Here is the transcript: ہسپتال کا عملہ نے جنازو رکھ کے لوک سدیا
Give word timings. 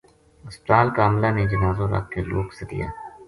ہسپتال 0.47 0.89
کا 0.95 1.05
عملہ 1.07 1.29
نے 1.37 1.43
جنازو 1.51 1.85
رکھ 1.95 2.09
کے 2.13 2.21
لوک 2.31 2.47
سدیا 2.59 2.87